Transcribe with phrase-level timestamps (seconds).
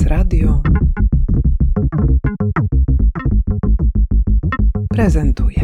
[0.00, 0.62] Teraz Radio
[4.88, 5.59] prezentuje.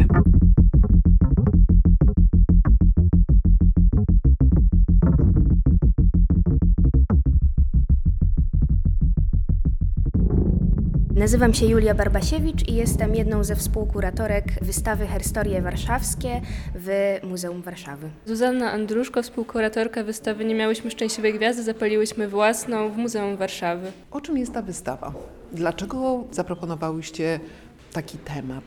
[11.17, 16.41] Nazywam się Julia Barbasiewicz i jestem jedną ze współkuratorek wystawy Herstorie Warszawskie
[16.75, 18.09] w Muzeum Warszawy.
[18.25, 23.91] Zuzanna Andruszko, współkuratorka wystawy Nie miałyśmy szczęśliwej gwiazdy, zapaliłyśmy własną w Muzeum Warszawy.
[24.11, 25.13] O czym jest ta wystawa?
[25.51, 27.39] Dlaczego zaproponowałyście
[27.93, 28.63] taki temat?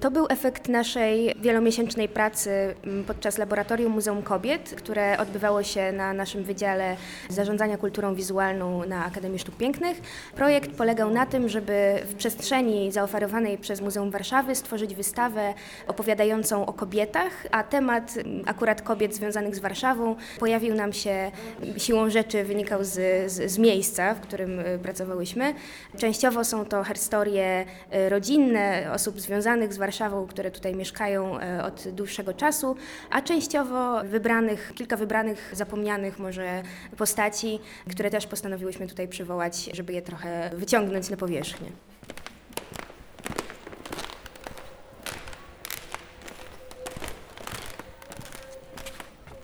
[0.00, 6.12] To był efekt naszej wielomiesięcznej pracy mm, podczas laboratorium Muzeum Kobiet, które odbywało się na
[6.12, 6.96] naszym Wydziale
[7.28, 10.00] Zarządzania Kulturą Wizualną na Akademii Sztuk Pięknych.
[10.34, 15.54] Projekt polegał na tym, żeby w przestrzeni zaoferowanej przez Muzeum Warszawy stworzyć wystawę
[15.86, 21.30] opowiadającą o kobietach, a temat mm, akurat kobiet związanych z Warszawą pojawił nam się
[21.76, 22.92] siłą rzeczy, wynikał z,
[23.32, 25.54] z, z miejsca, w którym y, pracowałyśmy.
[25.98, 31.88] Częściowo są to historie y, rodzinne osób związanych z Warszawą, które tutaj mieszkają e, od
[31.88, 32.76] dłuższego czasu,
[33.10, 36.62] a częściowo wybranych, kilka wybranych, zapomnianych może
[36.96, 41.70] postaci, które też postanowiłyśmy tutaj przywołać, żeby je trochę wyciągnąć na powierzchnię.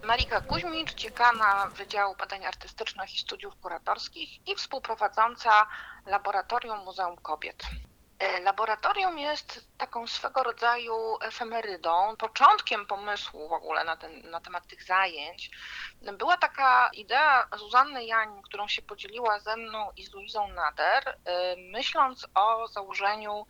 [0.07, 5.67] Marika Kuźmicz, dziekana Wydziału Badań Artystycznych i Studiów Kuratorskich i współprowadząca
[6.07, 7.63] Laboratorium Muzeum Kobiet.
[8.19, 14.67] E, Laboratorium jest taką swego rodzaju efemerydą, początkiem pomysłu w ogóle na, ten, na temat
[14.67, 15.51] tych zajęć.
[16.19, 21.57] Była taka idea Zuzanny Janin, którą się podzieliła ze mną i z Luizą Nader, e,
[21.57, 23.47] myśląc o założeniu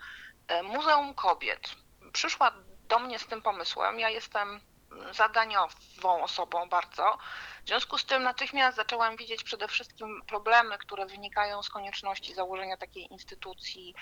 [0.48, 1.70] e, Muzeum Kobiet.
[2.12, 2.52] Przyszła
[2.88, 4.00] do mnie z tym pomysłem.
[4.00, 4.60] Ja jestem
[5.12, 7.18] zadaniową osobą bardzo.
[7.66, 12.76] W związku z tym natychmiast zaczęłam widzieć przede wszystkim problemy, które wynikają z konieczności założenia
[12.76, 13.94] takiej instytucji,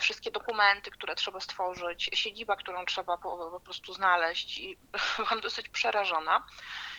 [0.00, 4.78] wszystkie dokumenty, które trzeba stworzyć, siedziba, którą trzeba po, po prostu znaleźć i
[5.16, 6.46] byłam dosyć przerażona.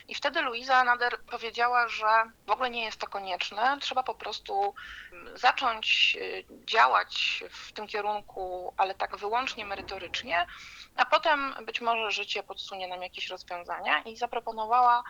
[0.08, 2.06] I wtedy Luiza Nader powiedziała, że
[2.46, 4.74] w ogóle nie jest to konieczne, trzeba po prostu
[5.34, 10.46] zacząć y, działać w tym kierunku, ale tak wyłącznie merytorycznie,
[10.96, 15.02] a potem być może życie podsunie nam jakieś rozwiązania i zaproponowała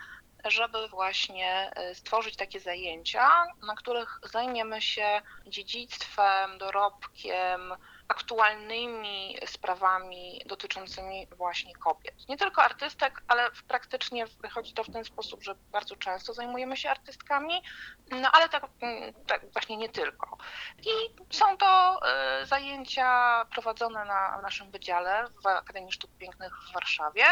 [0.51, 3.31] żeby właśnie y, stworzyć takie zajęcia,
[3.67, 7.75] na których zajmiemy się dziedzictwem, dorobkiem,
[8.09, 12.29] aktualnymi sprawami dotyczącymi właśnie kobiet.
[12.29, 16.91] Nie tylko artystek, ale praktycznie wychodzi to w ten sposób, że bardzo często zajmujemy się
[16.91, 17.63] artystkami,
[18.11, 20.37] no ale tak, mm, tak właśnie nie tylko.
[20.79, 20.91] I
[21.35, 22.01] są to
[22.43, 27.25] y, zajęcia prowadzone na naszym wydziale w Akademii Sztuk Pięknych w Warszawie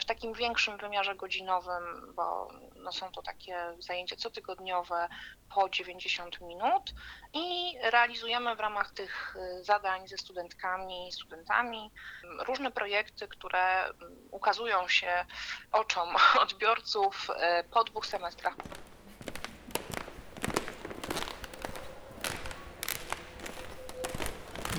[0.00, 5.08] w takim większym wymiarze godzinowym, bo no są to takie zajęcia cotygodniowe
[5.54, 6.94] po 90 minut
[7.32, 11.90] i realizujemy w ramach tych y, zadań ze studentkami, studentami
[12.46, 13.84] różne projekty, które
[14.30, 15.24] ukazują się
[15.72, 16.08] oczom
[16.42, 18.56] odbiorców y, po dwóch semestrach.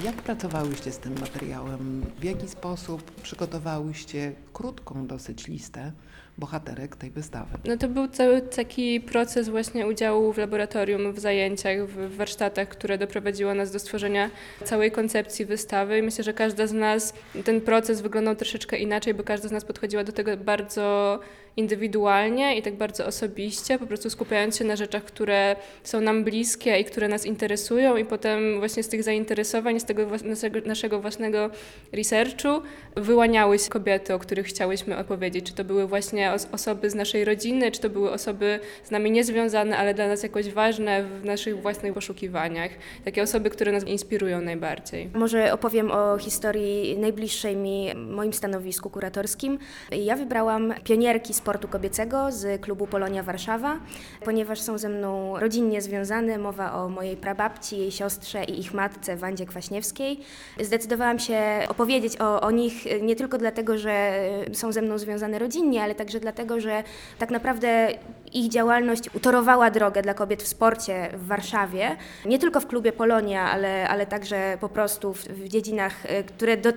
[0.03, 2.01] Jak pracowałyście z tym materiałem?
[2.01, 5.91] W jaki sposób przygotowałyście krótką dosyć listę
[6.39, 7.57] bohaterek tej wystawy?
[7.65, 12.97] No to był cały taki proces właśnie udziału w laboratorium, w zajęciach, w warsztatach, które
[12.97, 14.29] doprowadziło nas do stworzenia
[14.63, 17.13] całej koncepcji wystawy myślę, że każda z nas,
[17.45, 21.19] ten proces wyglądał troszeczkę inaczej, bo każda z nas podchodziła do tego bardzo
[21.59, 26.79] indywidualnie i tak bardzo osobiście, po prostu skupiając się na rzeczach, które są nam bliskie
[26.79, 31.49] i które nas interesują i potem właśnie z tych zainteresowań, z tego naszego, naszego własnego
[31.91, 32.61] researchu
[32.95, 35.45] wyłaniały się kobiety, o których chciałyśmy opowiedzieć.
[35.45, 39.77] Czy to były właśnie osoby z naszej rodziny, czy to były osoby z nami niezwiązane,
[39.77, 42.71] ale dla nas jakoś ważne w naszych własnych poszukiwaniach.
[43.05, 45.09] Takie osoby, które nas inspirują najbardziej.
[45.13, 49.59] Może opowiem o historii najbliższej mi, moim stanowisku kuratorskim.
[49.91, 53.77] Ja wybrałam pionierki sportu kobiecego z klubu Polonia Warszawa,
[54.25, 56.37] ponieważ są ze mną rodzinnie związane.
[56.37, 60.19] Mowa o mojej prababci, jej siostrze i ich matce Wandzie Kwaśniewskiej.
[60.59, 61.39] Zdecydowałam się
[61.69, 64.13] opowiedzieć o, o nich nie tylko dlatego, że
[64.53, 66.83] są ze mną związane rodzinnie, ale także dlatego, że
[67.19, 67.87] tak naprawdę
[68.33, 71.95] ich działalność utorowała drogę dla kobiet w sporcie w Warszawie.
[72.25, 75.93] Nie tylko w klubie Polonia, ale, ale także po prostu w, w dziedzinach,
[76.27, 76.69] które do,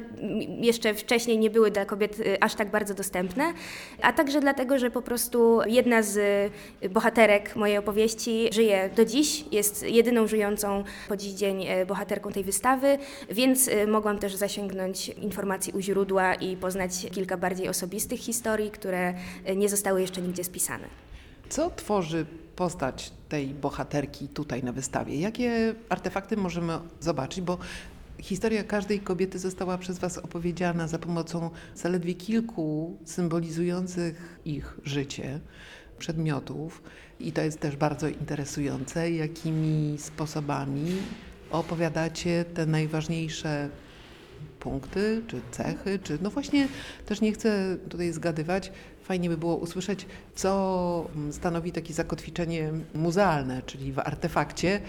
[0.60, 3.52] jeszcze wcześniej nie były dla kobiet aż tak bardzo dostępne,
[4.02, 6.52] a także dlatego, że po prostu jedna z
[6.90, 12.98] bohaterek mojej opowieści żyje do dziś, jest jedyną żyjącą po dziś dzień bohaterką tej wystawy,
[13.30, 19.14] więc mogłam też zasięgnąć informacji u źródła i poznać kilka bardziej osobistych historii, które
[19.56, 20.84] nie zostały jeszcze nigdzie spisane.
[21.48, 22.26] Co tworzy
[22.56, 25.20] postać tej bohaterki tutaj na wystawie?
[25.20, 27.40] Jakie artefakty możemy zobaczyć?
[27.40, 27.58] Bo
[28.22, 35.40] historia każdej kobiety została przez Was opowiedziana za pomocą zaledwie kilku symbolizujących ich życie
[35.98, 36.82] przedmiotów.
[37.20, 40.96] I to jest też bardzo interesujące, jakimi sposobami
[41.50, 43.68] opowiadacie te najważniejsze
[44.60, 46.68] punkty, czy cechy, czy no właśnie
[47.06, 48.72] też nie chcę tutaj zgadywać.
[49.02, 54.80] Fajnie by było usłyszeć, co stanowi takie zakotwiczenie muzealne, czyli w artefakcie.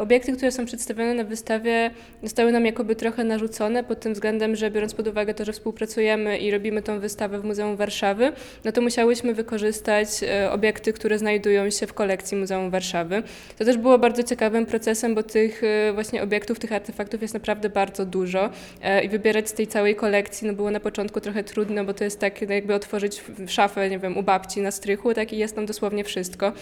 [0.00, 1.90] Obiekty, które są przedstawione na wystawie,
[2.22, 6.38] zostały nam jakoby trochę narzucone pod tym względem, że biorąc pod uwagę to, że współpracujemy
[6.38, 8.32] i robimy tą wystawę w Muzeum Warszawy,
[8.64, 13.22] no to musiałyśmy wykorzystać e, obiekty, które znajdują się w kolekcji Muzeum Warszawy.
[13.58, 17.68] To też było bardzo ciekawym procesem, bo tych e, właśnie obiektów, tych artefaktów jest naprawdę
[17.68, 18.50] bardzo dużo
[18.82, 22.04] e, i wybierać z tej całej kolekcji no było na początku trochę trudno, bo to
[22.04, 23.22] jest tak no jakby otworzyć
[23.60, 26.52] szafę, nie wiem, u babci na strychu, tak i jest tam dosłownie wszystko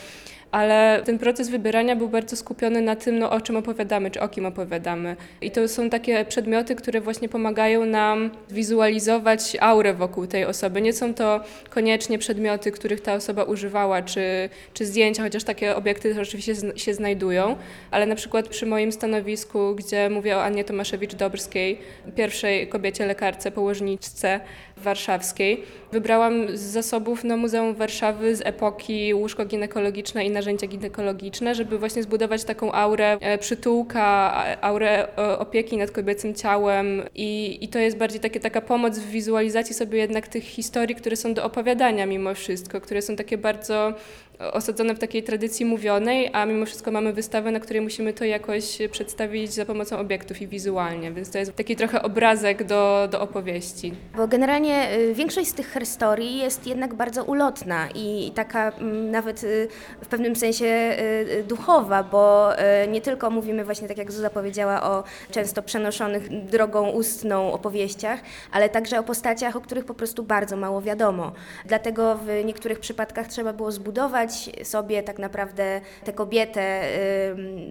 [0.50, 4.28] ale ten proces wybierania był bardzo skupiony na tym, no, o czym opowiadamy, czy o
[4.28, 5.16] kim opowiadamy.
[5.40, 10.82] I to są takie przedmioty, które właśnie pomagają nam wizualizować aurę wokół tej osoby.
[10.82, 11.40] Nie są to
[11.70, 16.94] koniecznie przedmioty, których ta osoba używała, czy, czy zdjęcia, chociaż takie obiekty też oczywiście się
[16.94, 17.56] znajdują,
[17.90, 21.76] ale na przykład przy moim stanowisku, gdzie mówię o Annie Tomaszewicz-Dobrskiej,
[22.16, 24.40] pierwszej kobiecie lekarce, położniczce
[24.76, 25.62] warszawskiej,
[25.92, 32.02] wybrałam z zasobów no, Muzeum Warszawy z epoki łóżko ginekologiczne i narzędzia ginekologiczne, żeby właśnie
[32.02, 37.02] zbudować taką aurę e, przytułka, aurę e, opieki nad kobiecym ciałem.
[37.14, 41.16] I, i to jest bardziej takie, taka pomoc w wizualizacji sobie jednak tych historii, które
[41.16, 43.94] są do opowiadania mimo wszystko, które są takie bardzo
[44.38, 48.78] osadzone w takiej tradycji mówionej, a mimo wszystko mamy wystawę, na której musimy to jakoś
[48.90, 53.94] przedstawić za pomocą obiektów i wizualnie, więc to jest taki trochę obrazek do, do opowieści.
[54.16, 59.44] Bo generalnie y, większość z tych historii jest jednak bardzo ulotna i taka mm, nawet
[59.44, 59.68] y,
[60.02, 62.48] w pewnym sensie y, duchowa, bo
[62.88, 68.20] nie tylko mówimy właśnie, tak jak Zuza powiedziała, o często przenoszonych drogą ustną opowieściach,
[68.52, 71.32] ale także o postaciach, o których po prostu bardzo mało wiadomo.
[71.66, 74.27] Dlatego w niektórych przypadkach trzeba było zbudować
[74.62, 76.82] sobie tak naprawdę tę kobietę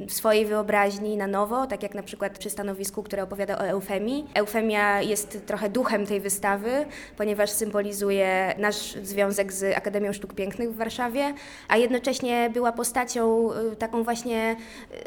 [0.08, 4.28] w swojej wyobraźni na nowo, tak jak na przykład przy stanowisku, które opowiada o eufemii.
[4.34, 6.86] Eufemia jest trochę duchem tej wystawy,
[7.18, 11.34] ponieważ symbolizuje nasz związek z Akademią Sztuk Pięknych w Warszawie,
[11.68, 14.56] a jednocześnie była postacią y, taką właśnie,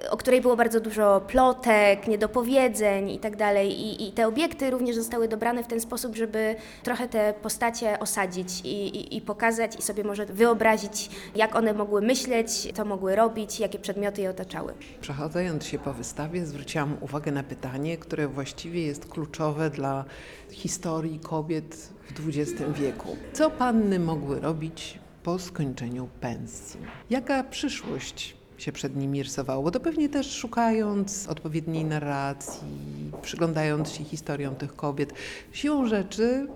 [0.05, 4.02] y, o której było bardzo dużo plotek, niedopowiedzeń i tak dalej.
[4.08, 8.69] I te obiekty również zostały dobrane w ten sposób, żeby trochę te postacie osadzić i,
[8.69, 11.11] i, i pokazać i sobie może wyobrazić,
[11.41, 14.75] jak one mogły myśleć, co mogły robić, jakie przedmioty je otaczały.
[15.01, 20.05] Przechodząc się po wystawie, zwróciłam uwagę na pytanie, które właściwie jest kluczowe dla
[20.51, 23.17] historii kobiet w XX wieku.
[23.33, 26.81] Co panny mogły robić po skończeniu pensji?
[27.11, 34.05] Jaka przyszłość się przed nimi rysowało, bo to pewnie też szukając odpowiedniej narracji, przyglądając się
[34.05, 35.13] historiom tych kobiet,
[35.53, 36.47] siłą rzeczy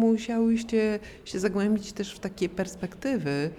[0.00, 3.50] musiałyście się zagłębić też w takie perspektywy,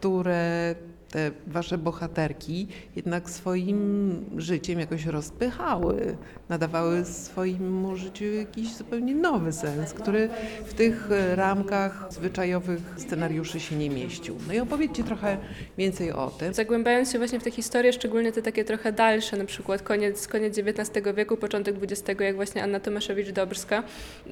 [0.00, 0.74] które
[1.10, 2.66] te wasze bohaterki
[2.96, 6.16] jednak swoim życiem jakoś rozpychały,
[6.48, 10.28] nadawały swojemu życiu jakiś zupełnie nowy sens, który
[10.64, 14.36] w tych ramkach zwyczajowych scenariuszy się nie mieścił.
[14.48, 15.36] No i opowiedzcie trochę
[15.78, 16.54] więcej o tym.
[16.54, 20.58] Zagłębiając się właśnie w te historie, szczególnie te takie trochę dalsze, na przykład koniec, koniec
[20.58, 23.82] XIX wieku, początek XX, jak właśnie Anna Tomaszewicz-Dobrska,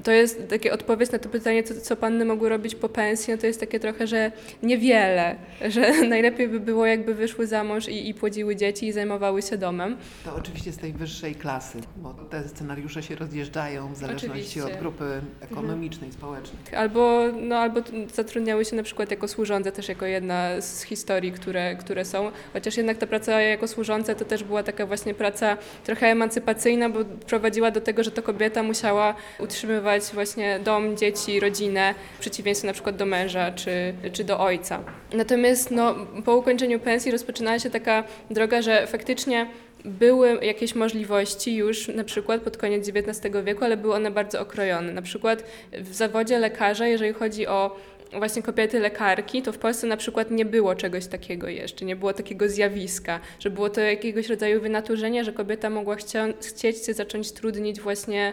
[0.04, 3.38] to jest takie odpowiedź na to pytanie, co, co panny mogły robić po pensji, no
[3.38, 5.36] to jest takie trochę, że niewiele,
[5.68, 9.58] że najlepiej by było, jakby wyszły za mąż i, i płodziły dzieci i zajmowały się
[9.58, 9.96] domem.
[10.24, 14.64] To oczywiście z tej wyższej klasy, bo te scenariusze się rozjeżdżają w zależności Oczywiście.
[14.64, 16.58] od grupy ekonomicznej, społecznej.
[16.76, 17.80] Albo, no, albo
[18.14, 22.30] zatrudniały się na przykład jako służące, też jako jedna z historii, które, które są.
[22.52, 27.04] Chociaż jednak ta praca jako służące to też była taka właśnie praca trochę emancypacyjna, bo
[27.04, 32.72] prowadziła do tego, że to kobieta musiała utrzymywać właśnie dom, dzieci, rodzinę, w przeciwieństwie na
[32.72, 34.80] przykład do męża czy, czy do ojca.
[35.12, 35.94] Natomiast no,
[36.24, 39.46] po ukończeniu pensji rozpoczynała się taka droga, że faktycznie
[39.84, 44.92] były jakieś możliwości już na przykład pod koniec XIX wieku, ale były one bardzo okrojone.
[44.92, 47.76] Na przykład w zawodzie lekarza, jeżeli chodzi o
[48.12, 52.12] właśnie kobiety lekarki, to w Polsce na przykład nie było czegoś takiego jeszcze, nie było
[52.12, 57.32] takiego zjawiska, że było to jakiegoś rodzaju wynaturzenie, że kobieta mogła chcia, chcieć się zacząć
[57.32, 58.32] trudnić właśnie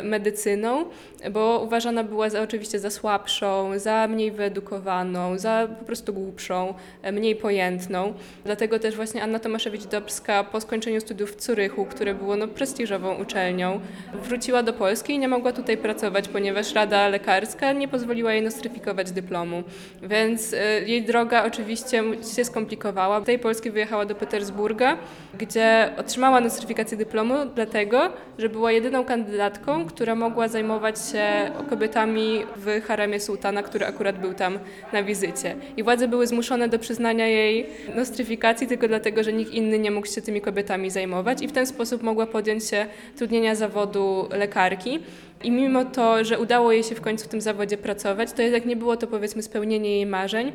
[0.00, 0.84] y, medycyną,
[1.30, 7.12] bo uważana była za, oczywiście za słabszą, za mniej wyedukowaną, za po prostu głupszą, e,
[7.12, 8.14] mniej pojętną.
[8.44, 13.80] Dlatego też właśnie Anna Tomaszewicz-Dobrska po skończeniu studiów w Curychu, które było no, prestiżową uczelnią,
[14.22, 18.91] wróciła do Polski i nie mogła tutaj pracować, ponieważ Rada Lekarska nie pozwoliła jej nostryfikować
[18.92, 19.62] notyfikować dyplomu.
[20.02, 20.56] Więc y,
[20.86, 22.02] jej droga oczywiście
[22.36, 23.20] się skomplikowała.
[23.20, 24.96] Z tej Polski wyjechała do Petersburga,
[25.38, 32.82] gdzie otrzymała notyfikację dyplomu dlatego, że była jedyną kandydatką, która mogła zajmować się kobietami w
[32.86, 34.58] haremie sułtana, który akurat był tam
[34.92, 35.56] na wizycie.
[35.76, 40.06] I władze były zmuszone do przyznania jej nostryfikacji tylko dlatego, że nikt inny nie mógł
[40.06, 45.00] się tymi kobietami zajmować i w ten sposób mogła podjąć się trudnienia zawodu lekarki.
[45.44, 48.66] I mimo to, że udało jej się w końcu w tym zawodzie pracować, to jednak
[48.66, 50.52] nie było to powiedzmy spełnienie jej marzeń,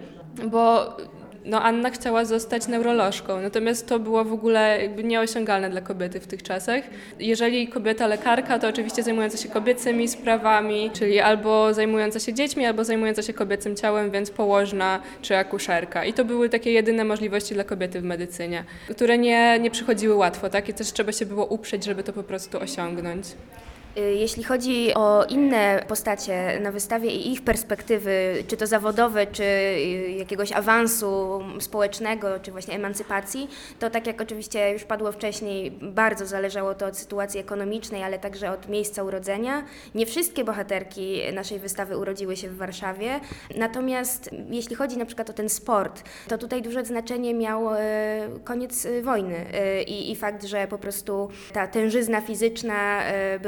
[0.51, 0.95] bo
[1.47, 6.43] no, Anna chciała zostać neurolożką, natomiast to było w ogóle nieosiągalne dla kobiety w tych
[6.43, 6.83] czasach.
[7.19, 12.83] Jeżeli kobieta lekarka, to oczywiście zajmująca się kobiecymi sprawami, czyli albo zajmująca się dziećmi, albo
[12.83, 16.05] zajmująca się kobiecym ciałem, więc położna czy akuszerka.
[16.05, 20.49] I to były takie jedyne możliwości dla kobiety w medycynie, które nie, nie przychodziły łatwo,
[20.49, 20.69] tak?
[20.69, 23.25] I też trzeba się było uprzeć, żeby to po prostu osiągnąć.
[23.97, 29.43] Y, Jeśli chodzi o inne postacie na wystawie i ich perspektywy, czy to zawodowe, czy
[29.43, 33.49] y, jakiegoś awansu społecznego, czy właśnie emancypacji,
[33.79, 38.51] to tak jak oczywiście już padło wcześniej, bardzo zależało to od sytuacji ekonomicznej, ale także
[38.51, 39.63] od miejsca urodzenia.
[39.95, 43.19] Nie wszystkie bohaterki naszej wystawy urodziły się w Warszawie,
[43.57, 47.77] natomiast jeśli chodzi na przykład o ten sport, to tutaj duże znaczenie miał y,
[48.43, 49.45] koniec wojny
[49.87, 53.01] i, i fakt, że po prostu ta tężyzna fizyczna
[53.35, 53.39] y,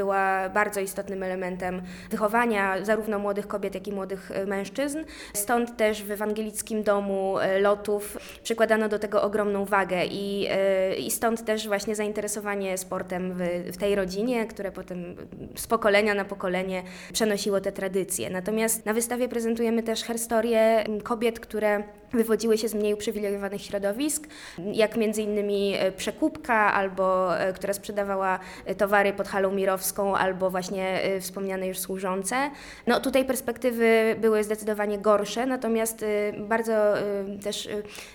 [0.48, 4.98] bardzo istotnym elementem wychowania zarówno młodych kobiet, jak i młodych y, mężczyzn.
[5.34, 10.48] Stąd też w ewangelickim domu y, lotów przykładano do tego ogromną wagę i,
[10.92, 15.16] y, i stąd też właśnie zainteresowanie sportem w, w tej rodzinie, które potem
[15.56, 16.82] z pokolenia na pokolenie
[17.12, 18.30] przenosiło te tradycje.
[18.30, 21.82] Natomiast na wystawie prezentujemy też historię kobiet, które
[22.12, 24.28] wywodziły się z mniej uprzywilejowanych środowisk,
[24.72, 30.50] jak między innymi e, przekupka, albo e, która sprzedawała e, towary pod halą mirowską, albo
[30.50, 32.50] właśnie e, wspomniane już służące.
[32.86, 37.02] No tutaj perspektywy były zdecydowanie gorsze, natomiast e, bardzo e,
[37.42, 37.68] też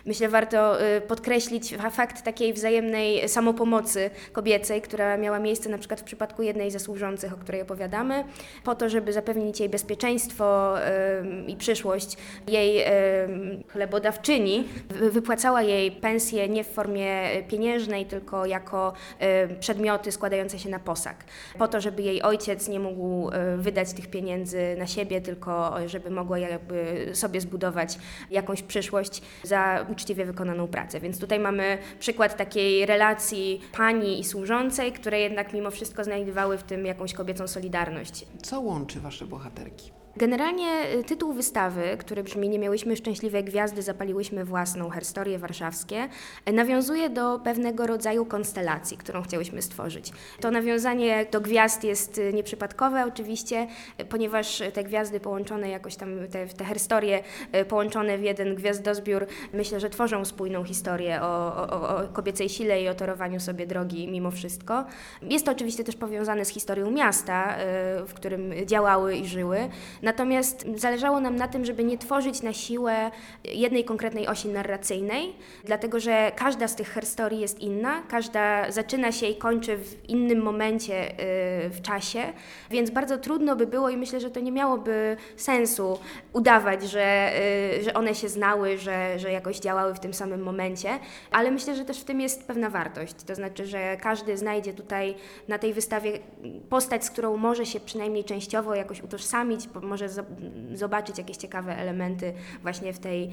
[0.05, 6.03] myślę warto podkreślić fa- fakt takiej wzajemnej samopomocy kobiecej, która miała miejsce na przykład w
[6.03, 8.23] przypadku jednej ze służących, o której opowiadamy,
[8.63, 10.73] po to, żeby zapewnić jej bezpieczeństwo
[11.47, 12.17] i przyszłość,
[12.47, 12.85] jej
[13.67, 18.93] chlebodawczyni wy- wypłacała jej pensję nie w formie pieniężnej, tylko jako
[19.59, 21.15] przedmioty składające się na posag.
[21.59, 26.09] Po to, żeby jej ojciec nie mógł e, wydać tych pieniędzy na siebie, tylko żeby
[26.09, 27.97] mogła jakby sobie zbudować
[28.31, 30.99] jakąś przyszłość za uczciwie wykonaną pracę.
[30.99, 36.63] Więc tutaj mamy przykład takiej relacji pani i służącej, które jednak mimo wszystko znajdowały w
[36.63, 38.25] tym jakąś kobiecą solidarność.
[38.43, 40.04] Co łączy wasze bohaterki?
[40.17, 46.09] Generalnie y, tytuł wystawy, który brzmi Nie miałyśmy szczęśliwej gwiazdy, zapaliłyśmy własną historię warszawskie,
[46.49, 50.11] y, nawiązuje do pewnego rodzaju konstelacji, którą chciałyśmy stworzyć.
[50.41, 53.67] To nawiązanie do gwiazd jest y, nieprzypadkowe oczywiście,
[54.09, 57.23] ponieważ te gwiazdy połączone jakoś tam, te, te historie
[57.55, 62.81] y, połączone w jeden gwiazdozbiór, myślę, że tworzą spójną historię o, o, o kobiecej sile
[62.81, 64.85] i o torowaniu sobie drogi mimo wszystko.
[65.21, 67.55] Jest to oczywiście też powiązane z historią miasta,
[68.07, 69.69] w którym działały i żyły.
[70.05, 73.11] Natomiast zależało nam na tym, żeby nie tworzyć na siłę
[73.43, 75.33] jednej konkretnej osi narracyjnej,
[75.63, 80.41] dlatego że każda z tych historii jest inna, każda zaczyna się i kończy w innym
[80.41, 82.23] momencie y, w czasie,
[82.71, 85.99] więc bardzo trudno by było i myślę, że to nie miałoby sensu
[86.33, 87.31] udawać, że,
[87.79, 90.89] y, że one się znały, że, że jakoś działały w tym samym momencie,
[91.31, 93.13] ale myślę, że też w tym jest pewna wartość.
[93.27, 95.15] To znaczy, że każdy znajdzie tutaj
[95.47, 96.19] na tej wystawie
[96.69, 100.25] postać, z którą może się przynajmniej częściowo jakoś utożsamić, bo może zo-
[100.73, 103.23] zobaczyć jakieś ciekawe elementy właśnie w tej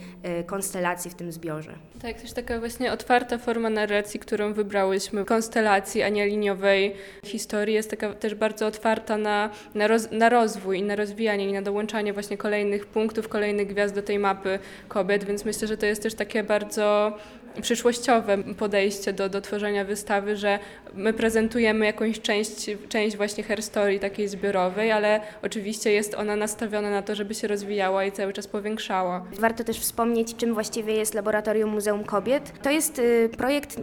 [0.41, 1.73] y, konstelacji, w tym zbiorze.
[2.03, 7.91] Tak, też taka właśnie otwarta forma narracji, którą wybrałyśmy, konstelacji, a nie liniowej historii, jest
[7.91, 12.13] taka też bardzo otwarta na, na, roz, na rozwój i na rozwijanie i na dołączanie
[12.13, 16.15] właśnie kolejnych punktów, kolejnych gwiazd do tej mapy kobiet, więc myślę, że to jest też
[16.15, 17.17] takie bardzo
[17.61, 20.59] przyszłościowe podejście do, do tworzenia wystawy, że
[20.95, 27.03] my prezentujemy jakąś część, część właśnie herstorii takiej zbiorowej, ale oczywiście jest ona nastawiona na
[27.03, 29.25] to, żeby się rozwijała i cały czas powiększała.
[29.39, 32.53] Warto też wspomnieć, czym właściwie jest Laboratorium Muzeum Kobiet.
[32.63, 33.77] To jest y, projekt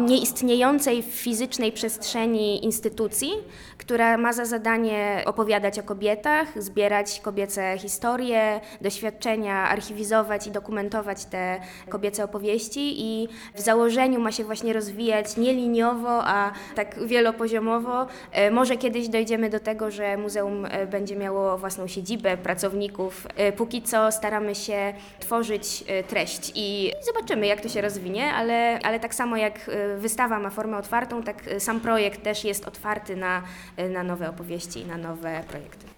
[0.00, 3.32] nieistniejącej w fizycznej przestrzeni instytucji,
[3.78, 11.60] która ma za zadanie opowiadać o kobietach, zbierać kobiece historie, doświadczenia, archiwizować i dokumentować te
[11.88, 13.11] kobiece opowieści i
[13.54, 18.06] w założeniu ma się właśnie rozwijać nie liniowo, a tak wielopoziomowo.
[18.32, 23.26] E, Może kiedyś dojdziemy do tego, że muzeum e, będzie miało własną siedzibę, pracowników.
[23.36, 29.00] E, Póki co staramy się tworzyć treść i zobaczymy, jak to się rozwinie, ale, ale
[29.00, 33.42] tak samo jak wystawa ma formę otwartą, tak sam projekt też jest otwarty na,
[33.90, 35.91] na nowe opowieści i na nowe projekty.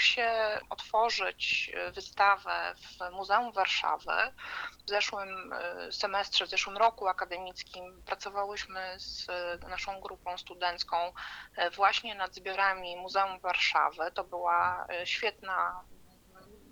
[0.00, 4.12] Się otworzyć e, wystawę w Muzeum Warszawy.
[4.86, 11.12] W zeszłym e, semestrze, w zeszłym roku akademickim pracowałyśmy z e, naszą grupą studencką
[11.76, 14.10] właśnie nad zbiorami Muzeum Warszawy.
[14.14, 15.84] To była świetna,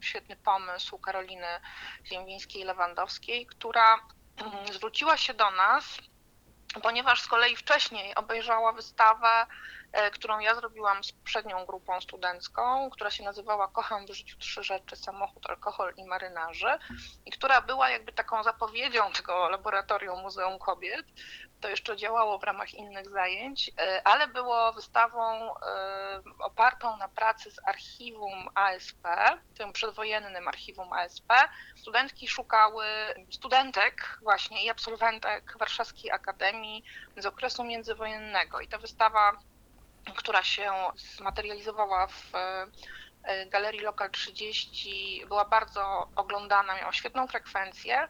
[0.01, 1.61] świetny pomysł Karoliny
[2.05, 3.99] Ziembińskiej-Lewandowskiej, która
[4.37, 5.99] mm, zwróciła się do nas,
[6.83, 9.47] ponieważ z kolei wcześniej obejrzała wystawę,
[10.13, 14.97] którą ja zrobiłam z poprzednią grupą studencką, która się nazywała Kocham w życiu trzy rzeczy,
[14.97, 16.79] samochód, alkohol i marynarzy
[17.27, 21.07] i która była jakby taką zapowiedzią tego laboratorium Muzeum Kobiet.
[21.61, 27.51] To jeszcze działało w ramach innych zajęć, e, ale było wystawą e, opartą na pracy
[27.51, 29.09] z archiwum ASP,
[29.59, 31.33] tym przedwojennym archiwum ASP.
[31.77, 32.85] Studentki szukały
[33.31, 36.85] studentek właśnie i absolwentek Warszawskiej Akademii
[37.17, 39.33] z okresu międzywojennego i ta wystawa,
[40.17, 40.73] która się
[41.17, 48.09] zmaterializowała w e, Galerii Lokal 30 była bardzo oglądana, miała świetną frekwencję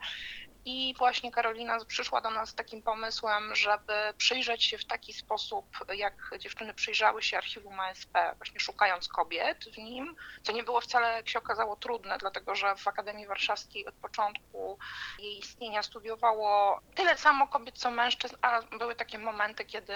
[0.70, 5.66] i właśnie Karolina przyszła do nas z takim pomysłem, żeby przyjrzeć się w taki sposób,
[5.94, 11.12] jak dziewczyny przyjrzały się archiwum ASP, właśnie szukając kobiet w nim, co nie było wcale,
[11.12, 14.78] jak się okazało, trudne, dlatego że w Akademii Warszawskiej od początku
[15.18, 19.94] jej istnienia studiowało tyle samo kobiet, co mężczyzn, a były takie momenty, kiedy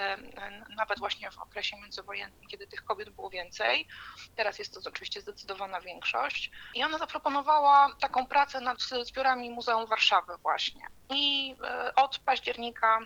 [0.75, 3.87] nawet właśnie w okresie międzywojennym, kiedy tych kobiet było więcej.
[4.35, 6.51] Teraz jest to oczywiście zdecydowana większość.
[6.75, 10.62] I ona zaproponowała taką pracę nad zbiorami Muzeum Warszawy właśnie.
[11.09, 12.99] I e, od października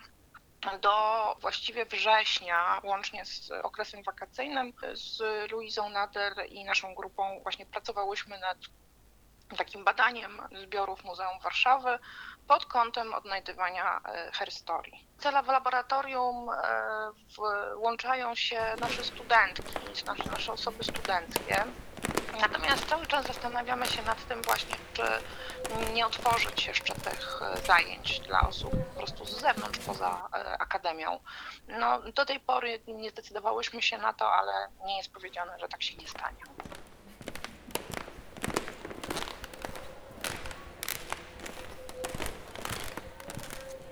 [0.80, 8.38] do właściwie września, łącznie z okresem wakacyjnym, z Luizą Nader i naszą grupą właśnie pracowałyśmy
[8.38, 8.58] nad
[9.56, 11.98] takim badaniem zbiorów Muzeum Warszawy
[12.46, 15.08] pod kątem odnajdywania e, herstorii.
[15.18, 16.54] Cele w laboratorium e,
[17.76, 21.64] włączają się nasze studentki, nasze, nasze osoby studenckie.
[22.40, 25.02] Natomiast cały czas zastanawiamy się nad tym właśnie, czy
[25.94, 31.20] nie otworzyć jeszcze tych e, zajęć dla osób po prostu z zewnątrz, poza e, akademią.
[31.68, 34.52] No, do tej pory nie zdecydowałyśmy się na to, ale
[34.86, 36.42] nie jest powiedziane, że tak się nie stanie.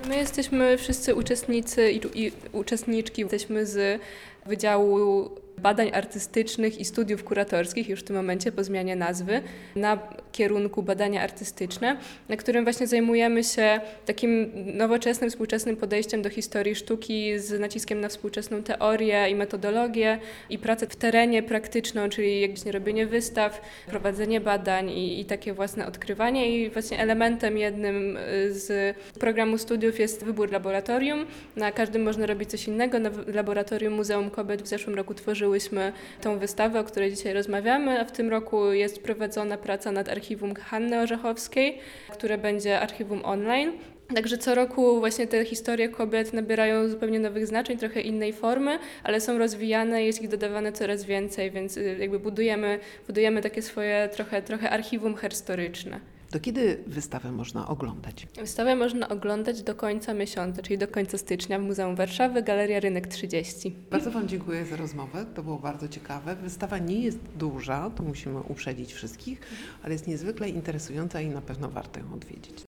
[0.04, 4.02] My jesteśmy wszyscy uczestnicy i, i uczestniczki, jesteśmy z
[4.46, 9.42] Wydziału Badań Artystycznych i Studiów Kuratorskich, już w tym momencie po zmianie nazwy,
[9.76, 9.98] na
[10.32, 11.96] kierunku badania artystyczne,
[12.28, 18.08] na którym właśnie zajmujemy się takim nowoczesnym, współczesnym podejściem do historii sztuki z naciskiem na
[18.08, 20.18] współczesną teorię i metodologię
[20.50, 25.86] i pracę w terenie praktyczną, czyli jakieś robienie wystaw, prowadzenie badań i, i takie własne
[25.86, 26.50] odkrywanie.
[26.50, 31.26] I właśnie elementem jednym y, z programu studiów jest wybór laboratorium.
[31.56, 32.98] Na każdym można robić coś innego.
[32.98, 35.14] Na laboratorium Muzeum Kobiet w zeszłym roku
[35.46, 40.54] tworzyłyśmy tą wystawę, o której dzisiaj rozmawiamy, w tym roku jest prowadzona praca nad archiwum
[40.54, 41.78] Hanny Orzechowskiej,
[42.12, 43.72] które będzie archiwum online.
[44.14, 49.20] Także co roku właśnie te historie kobiet nabierają zupełnie nowych znaczeń, trochę innej formy, ale
[49.20, 54.42] są rozwijane, jest ich dodawane coraz więcej, więc y, jakby budujemy, budujemy takie swoje trochę,
[54.42, 56.00] trochę archiwum herstoryczne.
[56.36, 58.26] Do kiedy wystawę można oglądać?
[58.36, 63.06] Wystawę można oglądać do końca miesiąca, czyli do końca stycznia w Muzeum Warszawy, Galeria Rynek
[63.06, 63.76] 30.
[63.90, 66.36] Bardzo Wam dziękuję za rozmowę, to było bardzo ciekawe.
[66.36, 69.40] Wystawa nie jest duża, to musimy uprzedzić wszystkich,
[69.82, 72.65] ale jest niezwykle interesująca i na pewno warto ją odwiedzić.